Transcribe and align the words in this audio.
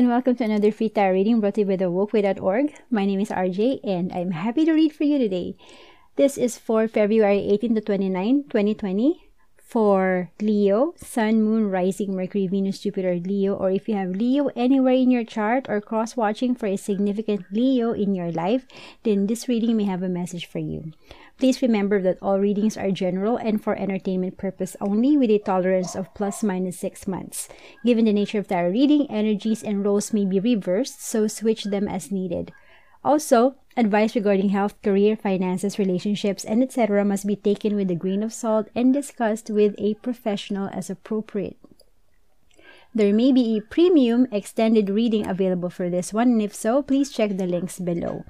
And 0.00 0.08
welcome 0.08 0.34
to 0.36 0.44
another 0.44 0.72
free 0.72 0.88
tarot 0.88 1.12
reading 1.12 1.40
brought 1.40 1.56
to 1.56 1.60
you 1.60 1.66
by 1.66 1.76
thewokeway.org. 1.76 2.72
My 2.90 3.04
name 3.04 3.20
is 3.20 3.28
RJ 3.28 3.80
and 3.84 4.10
I'm 4.14 4.30
happy 4.30 4.64
to 4.64 4.72
read 4.72 4.94
for 4.94 5.04
you 5.04 5.18
today. 5.18 5.56
This 6.16 6.38
is 6.38 6.56
for 6.56 6.88
February 6.88 7.44
18 7.52 7.74
to 7.74 7.82
29, 7.82 8.44
2020 8.48 9.28
for 9.58 10.30
Leo, 10.40 10.94
Sun, 10.96 11.42
Moon, 11.42 11.68
Rising, 11.70 12.16
Mercury, 12.16 12.46
Venus, 12.46 12.78
Jupiter, 12.78 13.16
Leo, 13.16 13.52
or 13.52 13.70
if 13.70 13.90
you 13.90 13.94
have 13.94 14.16
Leo 14.16 14.48
anywhere 14.56 14.94
in 14.94 15.10
your 15.10 15.22
chart 15.22 15.66
or 15.68 15.82
cross 15.82 16.16
watching 16.16 16.54
for 16.54 16.64
a 16.64 16.76
significant 16.76 17.44
Leo 17.52 17.92
in 17.92 18.14
your 18.14 18.32
life, 18.32 18.66
then 19.02 19.26
this 19.26 19.48
reading 19.48 19.76
may 19.76 19.84
have 19.84 20.02
a 20.02 20.08
message 20.08 20.46
for 20.46 20.60
you. 20.60 20.92
Please 21.40 21.62
remember 21.62 22.02
that 22.02 22.18
all 22.20 22.38
readings 22.38 22.76
are 22.76 22.90
general 22.90 23.38
and 23.38 23.64
for 23.64 23.74
entertainment 23.74 24.36
purpose 24.36 24.76
only 24.78 25.16
with 25.16 25.30
a 25.30 25.38
tolerance 25.38 25.96
of 25.96 26.12
plus 26.12 26.42
minus 26.42 26.78
6 26.78 27.08
months. 27.08 27.48
Given 27.82 28.04
the 28.04 28.12
nature 28.12 28.38
of 28.38 28.46
tarot 28.46 28.70
reading, 28.70 29.10
energies 29.10 29.62
and 29.62 29.82
roles 29.82 30.12
may 30.12 30.26
be 30.26 30.38
reversed, 30.38 31.02
so 31.02 31.26
switch 31.26 31.64
them 31.64 31.88
as 31.88 32.12
needed. 32.12 32.52
Also, 33.02 33.56
advice 33.74 34.14
regarding 34.14 34.50
health, 34.50 34.76
career, 34.82 35.16
finances, 35.16 35.78
relationships, 35.78 36.44
and 36.44 36.62
etc. 36.62 37.06
must 37.06 37.26
be 37.26 37.36
taken 37.36 37.74
with 37.74 37.90
a 37.90 37.96
grain 37.96 38.22
of 38.22 38.34
salt 38.34 38.68
and 38.74 38.92
discussed 38.92 39.48
with 39.48 39.74
a 39.78 39.94
professional 39.94 40.68
as 40.74 40.90
appropriate. 40.90 41.56
There 42.92 43.14
may 43.14 43.32
be 43.32 43.56
a 43.56 43.62
premium 43.62 44.26
extended 44.30 44.90
reading 44.90 45.26
available 45.26 45.70
for 45.70 45.88
this 45.88 46.12
one, 46.12 46.32
and 46.32 46.42
if 46.42 46.54
so, 46.54 46.82
please 46.82 47.08
check 47.08 47.38
the 47.38 47.46
links 47.46 47.78
below. 47.78 48.24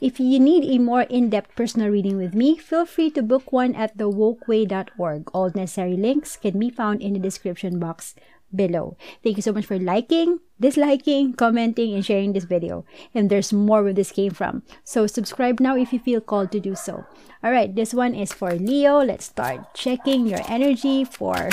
If 0.00 0.20
you 0.20 0.38
need 0.38 0.64
a 0.64 0.78
more 0.78 1.02
in-depth 1.02 1.56
personal 1.56 1.88
reading 1.88 2.16
with 2.16 2.34
me, 2.34 2.56
feel 2.56 2.86
free 2.86 3.10
to 3.12 3.22
book 3.22 3.52
one 3.52 3.74
at 3.74 3.96
thewokeway.org. 3.96 5.30
All 5.32 5.50
necessary 5.54 5.96
links 5.96 6.36
can 6.36 6.58
be 6.58 6.70
found 6.70 7.02
in 7.02 7.14
the 7.14 7.18
description 7.18 7.78
box 7.78 8.14
below. 8.54 8.96
Thank 9.22 9.36
you 9.36 9.42
so 9.42 9.52
much 9.52 9.66
for 9.66 9.78
liking, 9.78 10.40
disliking, 10.60 11.34
commenting, 11.34 11.94
and 11.94 12.04
sharing 12.04 12.32
this 12.32 12.44
video. 12.44 12.84
And 13.14 13.30
there's 13.30 13.52
more 13.52 13.82
where 13.82 13.92
this 13.92 14.12
came 14.12 14.32
from. 14.32 14.62
So 14.84 15.06
subscribe 15.06 15.60
now 15.60 15.76
if 15.76 15.92
you 15.92 15.98
feel 15.98 16.20
called 16.20 16.52
to 16.52 16.60
do 16.60 16.74
so. 16.74 17.04
Alright, 17.44 17.74
this 17.74 17.92
one 17.92 18.14
is 18.14 18.32
for 18.32 18.52
Leo. 18.52 19.02
Let's 19.02 19.26
start 19.26 19.74
checking 19.74 20.26
your 20.26 20.40
energy 20.48 21.04
for 21.04 21.50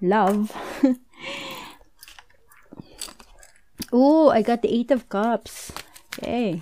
love. 0.00 0.52
Oh, 3.92 4.30
I 4.30 4.42
got 4.42 4.62
the 4.62 4.74
Eight 4.74 4.90
of 4.90 5.08
Cups. 5.08 5.70
Okay. 6.18 6.60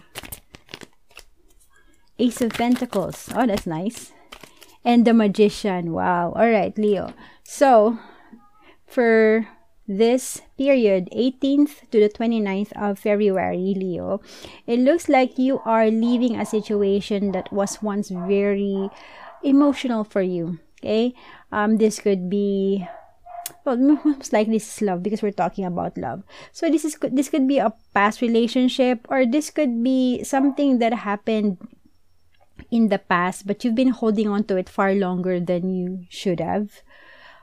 Ace 2.18 2.40
of 2.40 2.52
Pentacles. 2.52 3.28
Oh, 3.34 3.46
that's 3.46 3.66
nice. 3.66 4.12
And 4.84 5.04
the 5.06 5.14
Magician. 5.14 5.92
Wow. 5.92 6.32
All 6.36 6.50
right, 6.50 6.76
Leo. 6.78 7.12
So, 7.42 7.98
for 8.86 9.48
this 9.86 10.40
period, 10.56 11.08
18th 11.12 11.90
to 11.90 12.00
the 12.00 12.08
29th 12.08 12.72
of 12.72 12.98
February, 12.98 13.74
Leo, 13.76 14.20
it 14.66 14.78
looks 14.78 15.08
like 15.08 15.38
you 15.38 15.60
are 15.64 15.90
leaving 15.90 16.36
a 16.36 16.46
situation 16.46 17.32
that 17.32 17.52
was 17.52 17.82
once 17.82 18.08
very 18.08 18.88
emotional 19.42 20.04
for 20.04 20.22
you. 20.22 20.58
Okay. 20.80 21.14
Um, 21.52 21.78
this 21.78 21.98
could 21.98 22.28
be 22.28 22.86
well 23.64 23.76
most 23.76 24.32
likely 24.32 24.54
this 24.54 24.76
is 24.76 24.82
love 24.82 25.02
because 25.02 25.22
we're 25.22 25.32
talking 25.32 25.64
about 25.64 25.96
love 25.96 26.22
so 26.52 26.68
this 26.68 26.84
is 26.84 26.96
this 27.12 27.28
could 27.28 27.48
be 27.48 27.58
a 27.58 27.72
past 27.94 28.20
relationship 28.20 29.06
or 29.08 29.24
this 29.24 29.50
could 29.50 29.82
be 29.82 30.22
something 30.24 30.78
that 30.78 30.92
happened 30.92 31.56
in 32.74 32.88
the 32.88 32.98
past 32.98 33.46
but 33.46 33.62
you've 33.62 33.80
been 33.82 33.94
holding 34.00 34.28
on 34.28 34.42
to 34.44 34.56
it 34.56 34.68
far 34.68 34.92
longer 35.06 35.38
than 35.38 35.62
you 35.78 36.04
should 36.10 36.40
have. 36.40 36.82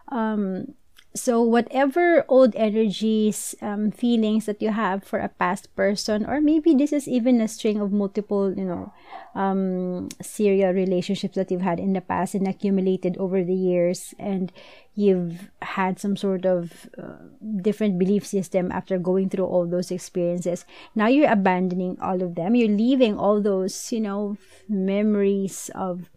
Um 0.10 0.76
so 1.14 1.42
whatever 1.42 2.24
old 2.28 2.56
energies 2.56 3.56
um, 3.62 3.92
feelings 3.92 4.46
that 4.46 4.62
you 4.62 4.72
have 4.72 5.04
for 5.04 5.20
a 5.20 5.28
past 5.28 5.74
person 5.76 6.26
or 6.26 6.40
maybe 6.40 6.74
this 6.74 6.94
is 6.94 7.08
even 7.08 7.42
a 7.42 7.48
string 7.48 7.82
of 7.82 7.92
multiple 7.92 8.54
you 8.58 8.64
know 8.64 8.94
um, 9.36 10.08
serial 10.22 10.74
relationships 10.74 11.36
that 11.36 11.52
you've 11.52 11.62
had 11.62 11.80
in 11.80 11.94
the 11.94 12.02
past 12.02 12.36
and 12.36 12.48
accumulated 12.48 13.18
over 13.18 13.44
the 13.44 13.56
years 13.56 14.14
and 14.20 14.52
you've 14.96 15.50
had 15.62 16.00
some 16.00 16.16
sort 16.16 16.46
of 16.46 16.90
uh, 16.98 17.16
different 17.62 17.98
belief 17.98 18.26
system 18.26 18.72
after 18.72 18.98
going 18.98 19.30
through 19.30 19.46
all 19.46 19.66
those 19.66 19.92
experiences 19.92 20.66
now 20.96 21.08
you're 21.08 21.32
abandoning 21.32 21.98
all 22.02 22.22
of 22.22 22.36
them. 22.36 22.56
You're 22.56 22.76
leaving 22.76 23.18
all 23.18 23.42
those 23.42 23.92
you 23.92 24.02
know 24.02 24.38
memories 24.68 25.70
of 25.76 26.10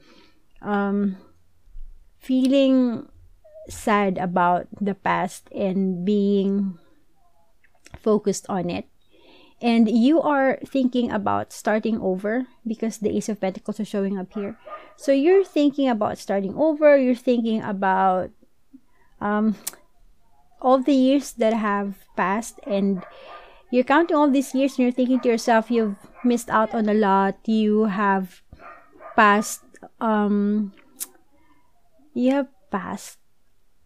um, 0.62 1.16
feeling 2.18 3.08
sad 3.68 4.18
about 4.18 4.68
the 4.80 4.94
past 4.94 5.48
and 5.52 6.04
being 6.04 6.78
focused 7.98 8.46
on 8.48 8.70
it. 8.70 8.86
And 9.62 9.88
you 9.88 10.20
are 10.20 10.58
thinking 10.66 11.10
about 11.10 11.52
starting 11.52 12.00
over 12.00 12.46
because 12.66 12.98
the 12.98 13.16
ace 13.16 13.28
of 13.28 13.40
pentacles 13.40 13.80
is 13.80 13.88
showing 13.88 14.18
up 14.18 14.32
here. 14.34 14.58
So 14.96 15.12
you're 15.12 15.44
thinking 15.44 15.88
about 15.88 16.18
starting 16.18 16.54
over. 16.56 16.98
You're 16.98 17.14
thinking 17.14 17.62
about 17.62 18.30
um, 19.20 19.56
all 20.60 20.78
the 20.78 20.92
years 20.92 21.32
that 21.40 21.54
have 21.54 22.04
passed 22.16 22.60
and 22.66 23.04
you're 23.70 23.84
counting 23.84 24.16
all 24.16 24.30
these 24.30 24.54
years 24.54 24.76
and 24.76 24.84
you're 24.84 24.92
thinking 24.92 25.20
to 25.20 25.28
yourself 25.28 25.70
you've 25.70 25.96
missed 26.24 26.50
out 26.50 26.74
on 26.74 26.88
a 26.88 26.94
lot. 26.94 27.36
You 27.46 27.84
have 27.84 28.42
passed 29.16 29.62
um 30.00 30.72
you 32.14 32.32
have 32.32 32.48
passed 32.70 33.18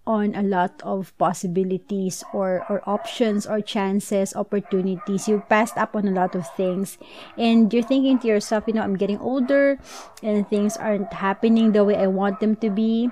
on 0.08 0.34
a 0.34 0.42
lot 0.42 0.72
of 0.82 1.12
possibilities 1.20 2.24
or, 2.32 2.64
or 2.72 2.80
options 2.88 3.46
or 3.46 3.60
chances, 3.60 4.34
opportunities. 4.34 5.28
You 5.28 5.44
passed 5.50 5.76
up 5.76 5.94
on 5.94 6.08
a 6.08 6.10
lot 6.10 6.34
of 6.34 6.48
things 6.56 6.96
and 7.36 7.70
you're 7.70 7.84
thinking 7.84 8.18
to 8.20 8.26
yourself, 8.26 8.64
you 8.66 8.72
know, 8.72 8.80
I'm 8.80 8.96
getting 8.96 9.20
older 9.20 9.78
and 10.22 10.48
things 10.48 10.78
aren't 10.78 11.12
happening 11.12 11.72
the 11.72 11.84
way 11.84 11.96
I 11.96 12.06
want 12.06 12.40
them 12.40 12.56
to 12.56 12.70
be. 12.70 13.10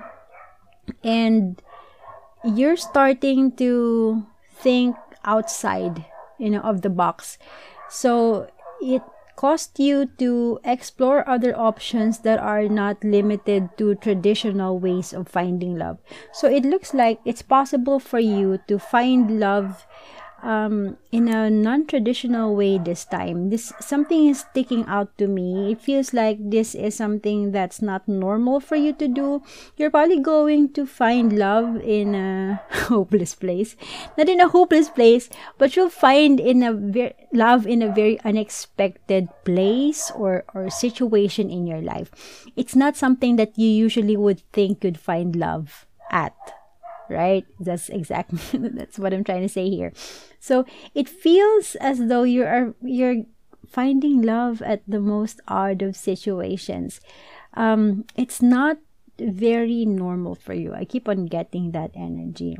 And 1.03 1.61
you're 2.43 2.77
starting 2.77 3.55
to 3.57 4.25
think 4.57 4.95
outside, 5.23 6.03
you 6.39 6.49
know, 6.49 6.61
of 6.61 6.81
the 6.81 6.89
box. 6.89 7.37
So 7.89 8.49
it 8.81 9.03
cost 9.37 9.79
you 9.79 10.09
to 10.17 10.59
explore 10.65 11.23
other 11.29 11.55
options 11.55 12.19
that 12.25 12.39
are 12.39 12.67
not 12.67 13.03
limited 13.03 13.69
to 13.77 13.93
traditional 13.95 14.79
ways 14.79 15.13
of 15.13 15.29
finding 15.29 15.77
love. 15.77 15.99
So 16.33 16.49
it 16.49 16.65
looks 16.65 16.93
like 16.93 17.21
it's 17.23 17.43
possible 17.43 17.99
for 17.99 18.19
you 18.19 18.59
to 18.67 18.79
find 18.79 19.39
love 19.39 19.85
um, 20.43 20.97
in 21.11 21.27
a 21.27 21.49
non-traditional 21.49 22.55
way 22.55 22.77
this 22.77 23.05
time. 23.05 23.49
This 23.49 23.73
something 23.79 24.27
is 24.27 24.41
sticking 24.41 24.85
out 24.85 25.17
to 25.17 25.27
me. 25.27 25.71
It 25.71 25.81
feels 25.81 26.13
like 26.13 26.37
this 26.39 26.75
is 26.75 26.95
something 26.95 27.51
that's 27.51 27.81
not 27.81 28.07
normal 28.07 28.59
for 28.59 28.75
you 28.75 28.93
to 28.93 29.07
do. 29.07 29.41
You're 29.77 29.91
probably 29.91 30.19
going 30.19 30.73
to 30.73 30.85
find 30.85 31.37
love 31.37 31.81
in 31.81 32.15
a 32.15 32.61
hopeless 32.87 33.35
place. 33.35 33.75
Not 34.17 34.29
in 34.29 34.41
a 34.41 34.49
hopeless 34.49 34.89
place, 34.89 35.29
but 35.57 35.75
you'll 35.75 35.89
find 35.89 36.39
in 36.39 36.63
a 36.63 36.73
very 36.73 37.13
love 37.33 37.67
in 37.67 37.81
a 37.81 37.93
very 37.93 38.19
unexpected 38.21 39.29
place 39.43 40.11
or 40.15 40.45
or 40.53 40.69
situation 40.69 41.49
in 41.49 41.67
your 41.67 41.81
life. 41.81 42.11
It's 42.55 42.75
not 42.75 42.95
something 42.95 43.35
that 43.37 43.57
you 43.57 43.69
usually 43.69 44.17
would 44.17 44.41
think 44.53 44.83
you'd 44.83 44.99
find 44.99 45.35
love 45.35 45.85
at 46.11 46.35
right? 47.09 47.45
That's 47.59 47.89
exactly 47.89 48.39
that's 48.53 48.99
what 48.99 49.13
i'm 49.13 49.23
trying 49.23 49.41
to 49.41 49.49
say 49.51 49.69
here. 49.69 49.93
So 50.39 50.65
it 50.93 51.09
feels 51.09 51.75
as 51.79 52.07
though 52.07 52.23
you 52.23 52.43
are 52.43 52.73
you're 52.81 53.23
finding 53.67 54.21
love 54.21 54.61
at 54.61 54.81
the 54.87 54.99
most 54.99 55.41
odd 55.47 55.81
of 55.81 55.95
situations. 55.95 57.01
Um 57.53 58.05
it's 58.15 58.41
not 58.41 58.77
very 59.19 59.85
normal 59.85 60.35
for 60.35 60.53
you. 60.53 60.73
I 60.73 60.85
keep 60.85 61.09
on 61.09 61.25
getting 61.25 61.71
that 61.71 61.91
energy. 61.95 62.57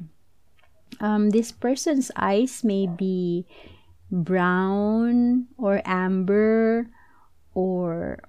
Um 0.99 1.29
this 1.31 1.51
person's 1.51 2.11
eyes 2.15 2.63
may 2.63 2.87
be 2.87 3.45
brown 4.11 5.47
or 5.57 5.81
amber 5.83 6.87
or 7.53 8.19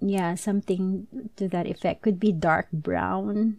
yeah 0.00 0.34
something 0.36 1.06
to 1.36 1.48
that 1.48 1.66
effect. 1.66 2.02
Could 2.02 2.20
be 2.20 2.32
dark 2.32 2.68
brown 2.72 3.58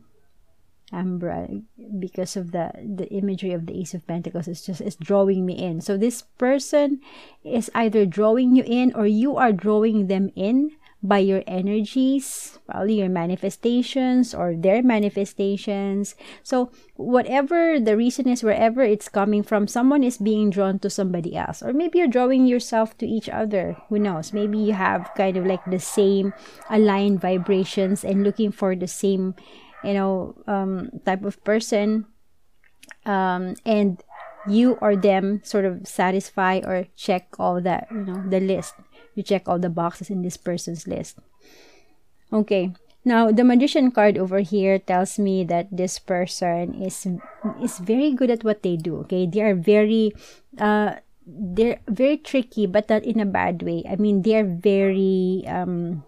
Ambra 0.94 1.63
because 2.00 2.38
of 2.38 2.51
the 2.51 2.72
the 2.80 3.07
imagery 3.12 3.51
of 3.51 3.66
the 3.66 3.78
ace 3.78 3.94
of 3.94 4.07
pentacles 4.07 4.48
is 4.48 4.66
just 4.66 4.80
is 4.80 4.95
drawing 4.95 5.45
me 5.45 5.54
in. 5.54 5.81
So 5.81 5.98
this 5.98 6.22
person 6.22 7.01
is 7.44 7.69
either 7.75 8.06
drawing 8.06 8.56
you 8.56 8.63
in 8.66 8.94
or 8.95 9.06
you 9.06 9.36
are 9.36 9.51
drawing 9.51 10.07
them 10.07 10.31
in 10.36 10.72
by 11.04 11.19
your 11.19 11.44
energies 11.45 12.57
probably 12.68 13.00
your 13.00 13.10
manifestations 13.10 14.36
or 14.36 14.56
their 14.56 14.84
manifestations. 14.84 16.16
So 16.44 16.69
whatever 16.95 17.80
the 17.80 17.95
reason 17.95 18.28
is 18.28 18.44
wherever 18.44 18.83
it's 18.83 19.10
coming 19.10 19.42
from 19.42 19.68
someone 19.68 20.04
is 20.04 20.18
being 20.18 20.50
drawn 20.50 20.80
to 20.80 20.90
somebody 20.90 21.36
else. 21.36 21.63
Or 21.63 21.74
maybe 21.74 22.00
you're 22.00 22.12
drawing 22.12 22.45
yourself 22.45 22.98
to 23.00 23.07
each 23.07 23.30
other. 23.30 23.78
Who 23.90 24.00
knows? 24.00 24.33
Maybe 24.33 24.60
you 24.60 24.74
have 24.74 25.10
kind 25.16 25.38
of 25.38 25.45
like 25.45 25.63
the 25.66 25.80
same 25.80 26.33
aligned 26.69 27.22
vibrations 27.22 28.04
and 28.04 28.24
looking 28.24 28.51
for 28.51 28.75
the 28.75 28.88
same 28.88 29.33
you 29.88 29.95
know 29.95 30.36
um, 30.45 30.92
type 31.07 31.24
of 31.24 31.39
person. 31.48 32.06
Um, 33.07 33.56
and 33.66 34.04
you 34.48 34.75
or 34.84 34.95
them 34.95 35.42
sort 35.44 35.63
of 35.63 35.88
satisfy 35.88 36.60
or 36.63 36.88
check 36.95 37.36
all 37.39 37.62
that 37.62 37.88
you 37.92 38.04
know 38.04 38.19
the 38.28 38.39
list. 38.39 38.75
You 39.16 39.24
check 39.24 39.48
all 39.48 39.60
the 39.60 39.72
boxes 39.72 40.10
in 40.12 40.22
this 40.22 40.36
person's 40.38 40.88
list. 40.88 41.18
Okay. 42.31 42.75
Now 43.07 43.31
the 43.31 43.48
magician 43.48 43.92
card 43.92 44.18
over 44.18 44.39
here 44.44 44.80
tells 44.80 45.18
me 45.18 45.48
that 45.48 45.72
this 45.72 46.00
person 46.00 46.75
is 46.75 47.07
is 47.63 47.80
very 47.80 48.12
good 48.12 48.30
at 48.30 48.44
what 48.44 48.63
they 48.63 48.75
do. 48.75 49.00
Okay. 49.07 49.25
They 49.25 49.42
are 49.42 49.56
very 49.56 50.12
uh 50.60 51.00
they're 51.24 51.80
very 51.88 52.18
tricky 52.18 52.68
but 52.68 52.92
not 52.92 53.04
in 53.07 53.19
a 53.19 53.28
bad 53.28 53.63
way. 53.63 53.83
I 53.88 53.95
mean 53.95 54.24
they're 54.24 54.48
very 54.48 55.48
um 55.48 56.04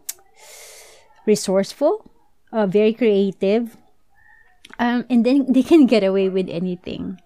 resourceful 1.25 2.08
uh, 2.51 2.65
very 2.65 2.93
creative 2.93 3.77
um, 4.77 5.05
and 5.09 5.25
then 5.25 5.51
they 5.51 5.63
can 5.63 5.85
get 5.85 6.03
away 6.03 6.29
with 6.29 6.49
anything 6.49 7.19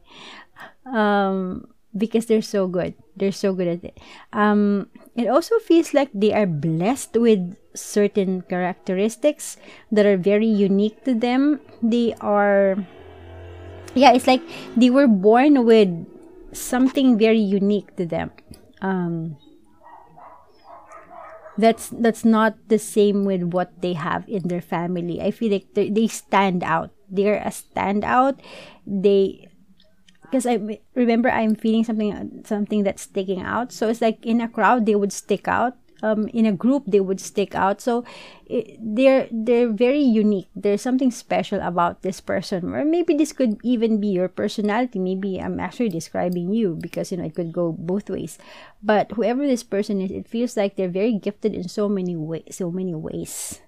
um, 0.85 1.67
because 1.95 2.25
they're 2.25 2.41
so 2.41 2.67
good. 2.67 2.95
They're 3.15 3.31
so 3.31 3.53
good 3.53 3.67
at 3.67 3.83
it. 3.83 3.99
Um, 4.31 4.89
it 5.15 5.27
also 5.27 5.59
feels 5.59 5.93
like 5.93 6.09
they 6.13 6.33
are 6.33 6.47
blessed 6.47 7.13
with 7.17 7.55
certain 7.75 8.41
characteristics 8.41 9.57
that 9.91 10.05
are 10.05 10.17
very 10.17 10.47
unique 10.47 11.03
to 11.05 11.13
them. 11.13 11.59
They 11.81 12.13
are 12.21 12.77
yeah 13.95 14.11
it's 14.13 14.25
like 14.25 14.41
they 14.75 14.89
were 14.89 15.07
born 15.07 15.65
with 15.65 15.89
something 16.53 17.17
very 17.17 17.39
unique 17.39 17.95
to 17.97 18.05
them. 18.05 18.31
Um, 18.81 19.37
that's 21.57 21.89
that's 21.89 22.25
not 22.25 22.57
the 22.67 22.79
same 22.79 23.25
with 23.25 23.53
what 23.53 23.81
they 23.81 23.93
have 23.93 24.27
in 24.27 24.47
their 24.47 24.61
family. 24.61 25.21
I 25.21 25.31
feel 25.31 25.51
like 25.51 25.73
they 25.73 26.07
stand 26.07 26.63
out. 26.63 26.91
They're 27.09 27.37
a 27.37 27.53
standout. 27.53 28.39
They 28.87 29.49
because 30.33 30.47
i 30.47 30.57
remember 30.95 31.29
i'm 31.29 31.53
feeling 31.53 31.83
something 31.83 32.41
something 32.45 32.83
that's 32.83 33.03
sticking 33.03 33.41
out. 33.41 33.71
So 33.71 33.89
it's 33.89 34.01
like 34.01 34.25
in 34.25 34.41
a 34.41 34.49
crowd 34.49 34.85
they 34.85 34.95
would 34.95 35.13
stick 35.13 35.47
out 35.47 35.77
um, 36.03 36.27
in 36.35 36.45
a 36.45 36.51
group 36.51 36.83
they 36.85 36.99
would 36.99 37.23
stick 37.23 37.55
out. 37.55 37.79
So 37.79 38.03
it, 38.45 38.77
they're 38.77 39.31
they're 39.31 39.71
very 39.71 40.03
unique. 40.03 40.51
There's 40.53 40.83
something 40.83 41.09
special 41.09 41.63
about 41.63 42.03
this 42.03 42.19
person 42.19 42.75
or 42.75 42.83
maybe 42.83 43.15
this 43.15 43.31
could 43.31 43.57
even 43.63 44.03
be 44.03 44.11
your 44.11 44.27
personality. 44.27 44.99
Maybe 44.99 45.39
i'm 45.39 45.59
actually 45.59 45.89
describing 45.89 46.51
you 46.51 46.75
because 46.75 47.09
you 47.09 47.17
know 47.17 47.23
it 47.23 47.33
could 47.33 47.55
go 47.55 47.71
both 47.71 48.11
ways. 48.11 48.37
But 48.83 49.15
whoever 49.15 49.47
this 49.47 49.63
person 49.63 50.03
is 50.03 50.11
it 50.11 50.27
feels 50.27 50.59
like 50.59 50.75
they're 50.75 50.91
very 50.91 51.17
gifted 51.17 51.55
in 51.55 51.71
so 51.71 51.87
many 51.87 52.19
ways 52.19 52.51
so 52.51 52.69
many 52.69 52.93
ways. 52.93 53.63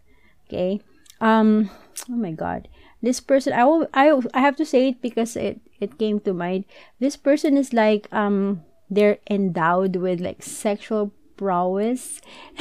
Okay? 0.45 0.83
Um 1.23 1.71
oh 2.11 2.19
my 2.19 2.35
god. 2.35 2.67
This 3.01 3.23
person 3.23 3.55
i 3.55 3.63
will 3.63 3.87
i 3.95 4.11
i 4.35 4.43
have 4.43 4.59
to 4.59 4.67
say 4.67 4.91
it 4.91 5.01
because 5.01 5.39
it 5.39 5.63
it 5.79 5.97
came 5.97 6.19
to 6.27 6.35
mind. 6.35 6.67
This 6.99 7.15
person 7.15 7.55
is 7.55 7.71
like 7.71 8.11
um 8.11 8.67
they're 8.91 9.17
endowed 9.29 9.95
with 9.95 10.19
like 10.19 10.43
sexual 10.43 11.15
prowess 11.37 12.21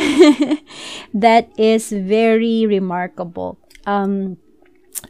that 1.15 1.49
is 1.59 1.91
very 1.91 2.67
remarkable. 2.67 3.59
Um, 3.87 4.39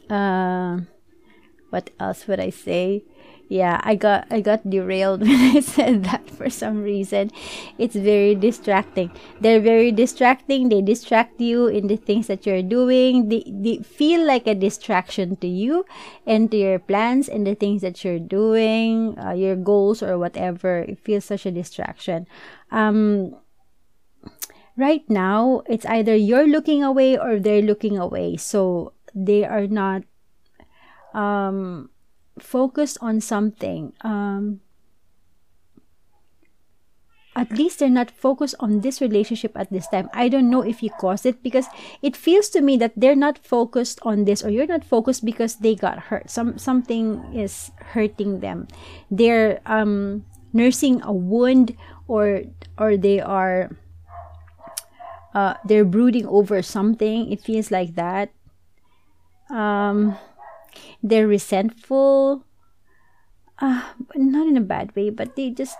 uh, 0.09 0.81
what 1.69 1.89
else 1.99 2.27
would 2.27 2.39
I 2.39 2.49
say? 2.49 3.03
yeah 3.47 3.79
i 3.83 3.93
got 3.93 4.25
i 4.31 4.41
got 4.41 4.67
derailed 4.67 5.21
when 5.27 5.55
i 5.55 5.59
said 5.59 6.03
that 6.03 6.25
for 6.35 6.49
some 6.49 6.83
reason. 6.83 7.31
It's 7.79 7.95
very 7.95 8.35
distracting. 8.35 9.09
They're 9.41 9.63
very 9.63 9.91
distracting. 9.91 10.69
They 10.69 10.81
distract 10.81 11.39
you 11.39 11.67
in 11.67 11.87
the 11.87 11.95
things 11.95 12.27
that 12.27 12.45
you're 12.45 12.61
doing. 12.61 13.29
They, 13.29 13.43
they 13.47 13.79
feel 13.79 14.25
like 14.25 14.45
a 14.45 14.53
distraction 14.53 15.37
to 15.37 15.47
you 15.47 15.85
and 16.27 16.51
to 16.51 16.57
your 16.57 16.79
plans 16.79 17.27
and 17.27 17.47
the 17.47 17.55
things 17.55 17.81
that 17.81 18.03
you're 18.03 18.19
doing 18.19 19.17
uh, 19.17 19.31
your 19.31 19.55
goals 19.55 20.03
or 20.03 20.19
whatever. 20.19 20.79
It 20.79 20.99
feels 20.99 21.25
such 21.25 21.45
a 21.45 21.51
distraction. 21.51 22.27
Um 22.69 23.35
right 24.77 25.07
now 25.09 25.61
it's 25.67 25.85
either 25.85 26.15
you're 26.15 26.47
looking 26.47 26.83
away 26.83 27.17
or 27.17 27.39
they're 27.39 27.61
looking 27.61 27.97
away 27.97 28.35
so 28.35 28.93
they 29.13 29.43
are 29.43 29.67
not 29.67 30.03
um 31.13 31.89
focused 32.39 32.97
on 33.01 33.21
something 33.21 33.93
um 34.01 34.59
at 37.35 37.51
least 37.51 37.79
they're 37.79 37.89
not 37.89 38.09
focused 38.09 38.55
on 38.59 38.79
this 38.79 39.01
relationship 39.01 39.51
at 39.55 39.71
this 39.71 39.87
time. 39.87 40.09
I 40.13 40.29
don't 40.29 40.49
know 40.49 40.61
if 40.61 40.81
you 40.81 40.89
caused 40.89 41.25
it 41.25 41.43
because 41.43 41.67
it 42.01 42.15
feels 42.15 42.47
to 42.49 42.61
me 42.61 42.77
that 42.77 42.93
they're 42.95 43.15
not 43.15 43.37
focused 43.37 43.99
on 44.03 44.23
this 44.23 44.43
or 44.43 44.49
you're 44.49 44.65
not 44.65 44.85
focused 44.85 45.25
because 45.25 45.57
they 45.57 45.75
got 45.75 45.99
hurt. 45.99 46.29
Some 46.29 46.57
something 46.57 47.23
is 47.35 47.71
hurting 47.91 48.39
them. 48.39 48.67
They're 49.11 49.59
um 49.65 50.23
nursing 50.53 51.01
a 51.03 51.11
wound 51.11 51.75
or 52.07 52.43
or 52.79 52.95
they 52.95 53.19
are 53.19 53.75
uh, 55.35 55.55
they're 55.67 55.83
brooding 55.85 56.25
over 56.25 56.63
something. 56.63 57.31
It 57.31 57.41
feels 57.43 57.69
like 57.69 57.95
that. 57.95 58.31
Um, 59.51 60.17
they're 61.03 61.27
resentful. 61.27 62.45
Uh, 63.59 63.83
not 64.15 64.47
in 64.47 64.57
a 64.57 64.61
bad 64.61 64.95
way, 64.95 65.09
but 65.09 65.35
they 65.35 65.51
just 65.51 65.75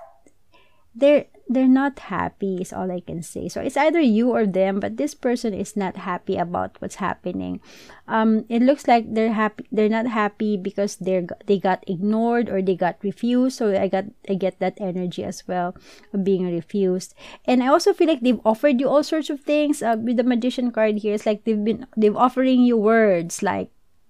they're 0.96 1.26
they're 1.48 1.70
not 1.70 2.10
happy 2.10 2.58
is 2.58 2.74
all 2.74 2.90
i 2.90 3.00
can 3.00 3.22
say. 3.22 3.48
So 3.48 3.62
it's 3.62 3.78
either 3.78 4.02
you 4.02 4.32
or 4.32 4.48
them 4.48 4.80
but 4.80 4.98
this 4.98 5.14
person 5.14 5.54
is 5.54 5.78
not 5.78 5.98
happy 6.10 6.38
about 6.38 6.82
what's 6.82 6.98
happening. 6.98 7.62
Um 8.08 8.46
it 8.50 8.64
looks 8.64 8.88
like 8.88 9.14
they're 9.14 9.34
happy 9.34 9.68
they're 9.72 9.92
not 9.92 10.08
happy 10.08 10.58
because 10.58 10.96
they're 10.98 11.28
they 11.46 11.60
got 11.60 11.84
ignored 11.86 12.50
or 12.50 12.62
they 12.62 12.76
got 12.76 12.98
refused. 13.04 13.58
So 13.58 13.78
i 13.78 13.88
got 13.88 14.06
i 14.28 14.34
get 14.34 14.58
that 14.60 14.82
energy 14.82 15.24
as 15.24 15.46
well 15.48 15.78
of 16.14 16.24
being 16.24 16.50
refused. 16.50 17.14
And 17.46 17.62
i 17.62 17.68
also 17.68 17.94
feel 17.94 18.08
like 18.08 18.22
they've 18.22 18.42
offered 18.44 18.80
you 18.82 18.90
all 18.90 19.04
sorts 19.04 19.30
of 19.30 19.42
things 19.42 19.84
uh, 19.84 19.98
with 20.02 20.18
the 20.18 20.26
magician 20.26 20.72
card 20.72 20.98
here. 20.98 21.14
It's 21.14 21.30
like 21.30 21.44
they've 21.46 21.64
been 21.64 21.86
they've 21.96 22.18
offering 22.18 22.66
you 22.66 22.78
words 22.78 23.44
like 23.44 23.70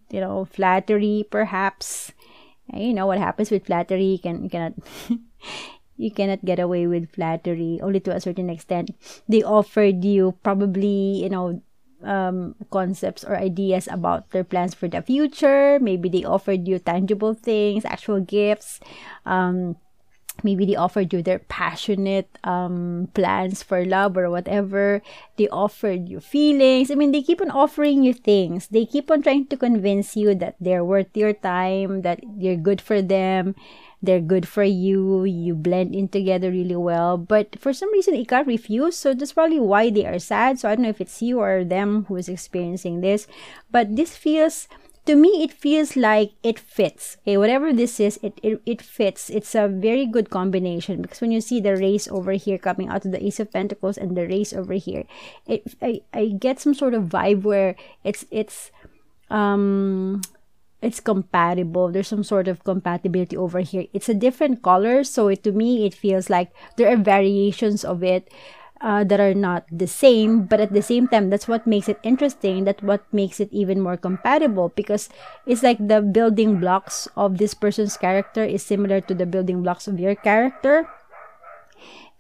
you 0.10 0.22
know 0.22 0.46
flattery 0.46 1.28
perhaps. 1.30 2.14
And 2.72 2.82
you 2.82 2.94
know 2.96 3.06
what 3.06 3.20
happens 3.20 3.52
with 3.52 3.68
flattery? 3.68 4.18
You 4.18 4.20
can 4.20 4.44
you 4.44 4.50
cannot 4.50 4.74
you 5.98 6.12
cannot 6.12 6.44
get 6.44 6.60
away 6.60 6.88
with 6.88 7.12
flattery 7.12 7.80
only 7.82 8.00
to 8.02 8.16
a 8.16 8.22
certain 8.22 8.50
extent. 8.50 8.92
They 9.28 9.44
offered 9.44 10.04
you 10.04 10.36
probably 10.44 11.24
you 11.24 11.30
know 11.30 11.62
um, 12.04 12.56
concepts 12.72 13.24
or 13.24 13.36
ideas 13.36 13.88
about 13.92 14.32
their 14.32 14.44
plans 14.44 14.74
for 14.74 14.88
the 14.88 15.02
future. 15.02 15.80
Maybe 15.80 16.10
they 16.10 16.24
offered 16.24 16.68
you 16.68 16.80
tangible 16.80 17.34
things 17.34 17.86
actual 17.86 18.20
gifts. 18.20 18.80
Um, 19.26 19.78
maybe 20.44 20.66
they 20.66 20.76
offered 20.76 21.14
you 21.14 21.24
their 21.24 21.40
passionate 21.40 22.30
um, 22.44 23.10
plans 23.14 23.64
for 23.64 23.86
love 23.86 24.18
or 24.18 24.30
whatever. 24.30 25.02
They 25.38 25.48
offered 25.50 26.10
you 26.10 26.20
feelings. 26.20 26.92
I 26.92 26.96
mean 26.96 27.12
they 27.12 27.24
keep 27.24 27.42
on 27.42 27.52
offering 27.52 28.04
you 28.04 28.14
things. 28.14 28.68
They 28.68 28.86
keep 28.86 29.10
on 29.10 29.22
trying 29.22 29.48
to 29.48 29.58
convince 29.58 30.16
you 30.16 30.36
that 30.36 30.56
they're 30.60 30.86
worth 30.86 31.16
your 31.16 31.34
time 31.34 32.02
that 32.02 32.20
you're 32.38 32.60
good 32.60 32.82
for 32.82 33.02
them 33.02 33.56
they're 34.06 34.22
good 34.22 34.48
for 34.48 34.64
you 34.64 35.24
you 35.24 35.56
blend 35.56 35.96
in 35.96 36.08
together 36.08 36.52
really 36.52 36.76
well. 36.76 37.18
But 37.18 37.60
for 37.60 37.74
some 37.74 37.92
reason 37.92 38.16
it 38.16 38.28
got 38.28 38.48
refused. 38.48 38.98
So 38.98 39.14
that's 39.14 39.34
probably 39.34 39.60
why 39.60 39.90
they 39.90 40.06
are 40.06 40.20
sad. 40.20 40.60
So 40.60 40.70
i 40.70 40.76
don't 40.76 40.84
know 40.84 40.90
if 40.90 41.02
it's 41.02 41.22
you 41.22 41.40
or 41.40 41.64
them 41.64 42.06
who 42.08 42.16
is 42.16 42.30
experiencing 42.30 43.02
this. 43.02 43.28
But 43.72 43.96
this 43.96 44.16
feels 44.16 44.68
to 45.06 45.16
me 45.16 45.44
it 45.44 45.54
feels 45.54 45.96
like 45.96 46.34
it 46.44 46.58
fits. 46.58 47.18
Okay 47.24 47.38
whatever 47.38 47.74
this 47.74 48.00
is 48.00 48.20
it, 48.22 48.40
it 48.42 48.62
it 48.66 48.82
fits. 48.82 49.30
It's 49.30 49.54
a 49.54 49.68
very 49.68 50.06
good 50.06 50.30
combination 50.30 51.02
because 51.02 51.22
when 51.22 51.32
you 51.32 51.42
see 51.42 51.60
the 51.60 51.76
race 51.76 52.08
over 52.08 52.34
here 52.34 52.58
coming 52.58 52.90
out 52.90 53.06
of 53.06 53.12
the 53.12 53.24
ace 53.24 53.40
of 53.40 53.52
pentacles 53.52 53.98
and 53.98 54.16
the 54.18 54.28
race 54.28 54.54
over 54.54 54.74
here 54.74 55.06
it 55.46 55.76
i, 55.82 56.02
I 56.14 56.34
get 56.38 56.60
some 56.60 56.74
sort 56.74 56.94
of 56.94 57.04
vibe 57.04 57.44
where 57.44 57.76
it's 58.04 58.26
it's 58.32 58.72
um 59.30 60.22
it's 60.86 61.00
compatible. 61.00 61.90
There's 61.92 62.08
some 62.08 62.24
sort 62.24 62.48
of 62.48 62.64
compatibility 62.64 63.36
over 63.36 63.60
here. 63.60 63.86
It's 63.94 64.10
a 64.10 64.14
different 64.14 64.62
color 64.62 65.04
so 65.04 65.28
it, 65.28 65.44
to 65.44 65.52
me 65.52 65.86
it 65.86 65.94
feels 65.94 66.30
like 66.30 66.54
there 66.78 66.94
are 66.94 66.98
variations 66.98 67.84
of 67.84 68.04
it 68.04 68.30
uh, 68.82 69.04
that 69.04 69.20
are 69.20 69.34
not 69.34 69.66
the 69.72 69.88
same 69.88 70.46
but 70.46 70.60
at 70.60 70.74
the 70.74 70.82
same 70.82 71.08
time 71.08 71.30
that's 71.30 71.48
what 71.48 71.66
makes 71.66 71.88
it 71.88 72.00
interesting 72.04 72.66
that's 72.66 72.84
what 72.84 73.02
makes 73.14 73.40
it 73.40 73.50
even 73.52 73.80
more 73.80 73.98
compatible 73.98 74.70
because 74.76 75.10
it's 75.46 75.64
like 75.64 75.80
the 75.80 76.02
building 76.02 76.60
blocks 76.60 77.08
of 77.16 77.38
this 77.38 77.54
person's 77.54 77.98
character 77.98 78.44
is 78.44 78.62
similar 78.62 79.02
to 79.02 79.16
the 79.16 79.26
building 79.26 79.64
blocks 79.64 79.88
of 79.88 80.00
your 80.00 80.16
character. 80.16 80.88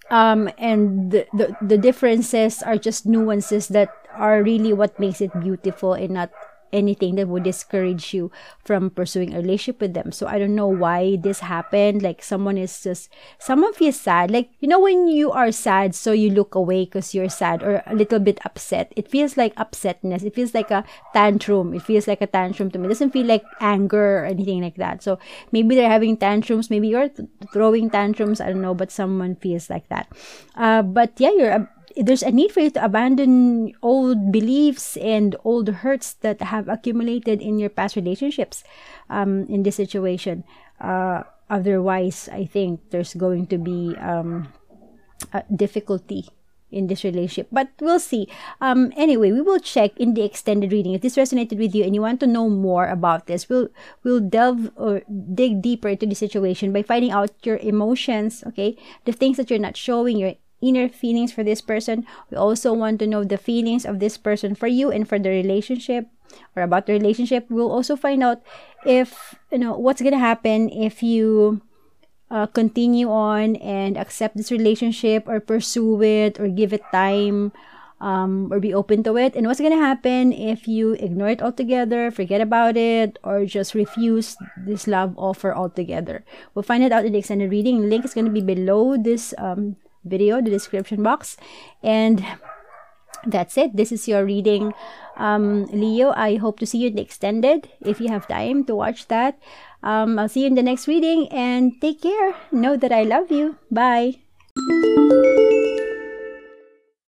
Um, 0.09 0.49
and 0.57 1.11
the, 1.11 1.25
the, 1.33 1.57
the 1.61 1.77
differences 1.77 2.61
are 2.61 2.77
just 2.77 3.07
nuances 3.07 3.69
that 3.69 3.89
are 4.13 4.43
really 4.43 4.71
what 4.71 4.99
makes 4.99 5.19
it 5.19 5.33
beautiful 5.41 5.93
and 5.93 6.11
not 6.11 6.29
anything 6.75 7.15
that 7.15 7.31
would 7.31 7.47
discourage 7.47 8.13
you 8.13 8.27
from 8.59 8.91
pursuing 8.91 9.33
a 9.33 9.39
relationship 9.39 9.79
with 9.79 9.95
them. 9.95 10.11
So 10.11 10.27
I 10.27 10.37
don't 10.37 10.53
know 10.55 10.67
why 10.67 11.15
this 11.15 11.39
happened. 11.39 12.03
Like 12.03 12.21
someone 12.21 12.57
is 12.59 12.83
just, 12.83 13.07
someone 13.39 13.71
feels 13.73 13.95
sad. 13.95 14.29
Like, 14.29 14.51
you 14.59 14.67
know, 14.67 14.79
when 14.79 15.07
you 15.07 15.31
are 15.31 15.51
sad, 15.51 15.95
so 15.95 16.11
you 16.11 16.29
look 16.29 16.53
away 16.53 16.83
because 16.83 17.15
you're 17.15 17.31
sad 17.31 17.63
or 17.63 17.81
a 17.87 17.95
little 17.95 18.19
bit 18.19 18.39
upset. 18.43 18.91
It 18.95 19.07
feels 19.07 19.37
like 19.37 19.55
upsetness. 19.55 20.23
It 20.23 20.35
feels 20.35 20.53
like 20.53 20.69
a 20.69 20.83
tantrum. 21.13 21.73
It 21.73 21.81
feels 21.81 22.07
like 22.07 22.19
a 22.19 22.27
tantrum 22.27 22.69
to 22.71 22.77
me. 22.77 22.85
It 22.85 22.89
doesn't 22.89 23.15
feel 23.15 23.25
like 23.25 23.43
anger 23.61 24.19
or 24.19 24.25
anything 24.25 24.61
like 24.61 24.75
that. 24.75 25.01
So 25.01 25.17
maybe 25.51 25.75
they're 25.75 25.89
having 25.89 26.17
tantrums. 26.17 26.69
Maybe 26.69 26.89
you're 26.89 27.07
th- 27.07 27.29
throwing 27.53 27.89
tantrums. 27.89 28.41
I 28.41 28.51
don't 28.51 28.61
know, 28.61 28.75
but 28.75 28.91
someone 28.91 29.35
feels 29.37 29.69
like 29.69 29.87
that. 29.87 30.11
Uh, 30.55 30.81
but 30.81 31.13
yeah, 31.17 31.31
you're 31.31 31.69
there's 31.97 32.23
a 32.23 32.31
need 32.31 32.51
for 32.51 32.59
you 32.59 32.69
to 32.71 32.83
abandon 32.83 33.73
old 33.81 34.31
beliefs 34.31 34.97
and 34.97 35.35
old 35.43 35.69
hurts 35.81 36.13
that 36.21 36.41
have 36.41 36.67
accumulated 36.67 37.41
in 37.41 37.59
your 37.59 37.69
past 37.69 37.95
relationships 37.95 38.63
um, 39.09 39.45
in 39.47 39.63
this 39.63 39.75
situation. 39.75 40.43
Uh, 40.79 41.23
otherwise, 41.49 42.29
I 42.31 42.45
think 42.45 42.91
there's 42.91 43.13
going 43.13 43.47
to 43.47 43.57
be 43.57 43.95
um, 43.97 44.53
difficulty 45.55 46.27
in 46.71 46.87
this 46.87 47.03
relationship 47.03 47.47
but 47.51 47.69
we'll 47.79 47.99
see. 47.99 48.27
Um 48.59 48.91
anyway 48.97 49.31
we 49.31 49.39
will 49.39 49.59
check 49.59 49.95
in 49.97 50.13
the 50.13 50.23
extended 50.23 50.71
reading. 50.71 50.93
If 50.93 51.01
this 51.01 51.15
resonated 51.15 51.57
with 51.57 51.73
you 51.73 51.83
and 51.85 51.95
you 51.95 52.01
want 52.01 52.19
to 52.19 52.27
know 52.27 52.49
more 52.49 52.87
about 52.87 53.27
this 53.27 53.47
we'll 53.47 53.69
we'll 54.03 54.19
delve 54.19 54.71
or 54.75 55.01
dig 55.07 55.61
deeper 55.61 55.89
into 55.89 56.05
the 56.05 56.15
situation 56.15 56.73
by 56.73 56.83
finding 56.83 57.11
out 57.11 57.31
your 57.43 57.57
emotions 57.57 58.43
okay? 58.47 58.75
The 59.05 59.13
things 59.13 59.37
that 59.37 59.49
you're 59.49 59.59
not 59.59 59.77
showing 59.77 60.17
your 60.17 60.35
inner 60.65 60.89
feelings 60.89 61.31
for 61.31 61.43
this 61.43 61.61
person. 61.61 62.05
We 62.31 62.37
also 62.37 62.73
want 62.73 62.97
to 62.99 63.07
know 63.07 63.23
the 63.23 63.37
feelings 63.37 63.85
of 63.85 63.99
this 63.99 64.17
person 64.17 64.55
for 64.55 64.65
you 64.65 64.89
and 64.89 65.07
for 65.07 65.19
the 65.19 65.29
relationship 65.29 66.09
or 66.55 66.63
about 66.63 66.89
the 66.89 66.93
relationship. 66.93 67.45
We'll 67.49 67.71
also 67.71 67.95
find 67.95 68.23
out 68.23 68.41
if, 68.85 69.35
you 69.51 69.59
know, 69.59 69.77
what's 69.77 70.01
going 70.01 70.17
to 70.17 70.19
happen 70.19 70.69
if 70.69 71.03
you 71.03 71.61
uh, 72.31 72.47
continue 72.47 73.09
on 73.09 73.55
and 73.57 73.97
accept 73.97 74.35
this 74.35 74.51
relationship 74.51 75.27
or 75.27 75.39
pursue 75.39 76.01
it 76.01 76.39
or 76.39 76.47
give 76.49 76.73
it 76.73 76.81
time 76.91 77.53
um, 78.01 78.51
or 78.51 78.59
be 78.59 78.73
open 78.73 79.03
to 79.03 79.17
it. 79.17 79.35
And 79.35 79.47
what's 79.47 79.59
going 79.59 79.71
to 79.71 79.79
happen 79.79 80.33
if 80.33 80.67
you 80.67 80.93
ignore 80.93 81.29
it 81.29 81.41
altogether, 81.41 82.11
forget 82.11 82.41
about 82.41 82.77
it, 82.77 83.17
or 83.23 83.45
just 83.45 83.73
refuse 83.73 84.35
this 84.57 84.87
love 84.87 85.13
offer 85.17 85.53
altogether? 85.53 86.25
We'll 86.53 86.63
find 86.63 86.83
it 86.83 86.91
out 86.91 87.05
in 87.05 87.13
the 87.13 87.19
extended 87.19 87.51
reading. 87.51 87.89
Link 87.89 88.05
is 88.05 88.13
going 88.13 88.25
to 88.25 88.31
be 88.31 88.41
below 88.41 88.97
this 88.97 89.33
um, 89.37 89.77
video, 90.05 90.41
the 90.41 90.49
description 90.49 91.03
box. 91.03 91.37
And 91.83 92.25
that's 93.25 93.57
it. 93.57 93.75
This 93.75 93.91
is 93.91 94.07
your 94.07 94.23
reading, 94.23 94.73
um, 95.17 95.65
Leo. 95.65 96.13
I 96.15 96.37
hope 96.37 96.59
to 96.59 96.65
see 96.65 96.79
you 96.79 96.89
in 96.89 96.95
the 96.95 97.01
extended 97.01 97.69
if 97.81 97.99
you 97.99 98.09
have 98.09 98.27
time 98.27 98.63
to 98.65 98.75
watch 98.75 99.07
that. 99.07 99.39
Um, 99.83 100.17
I'll 100.17 100.29
see 100.29 100.41
you 100.41 100.47
in 100.47 100.55
the 100.55 100.63
next 100.63 100.87
reading 100.87 101.27
and 101.29 101.73
take 101.81 102.01
care. 102.01 102.35
Know 102.51 102.77
that 102.77 102.91
I 102.91 103.03
love 103.03 103.31
you. 103.31 103.57
Bye. 103.71 104.21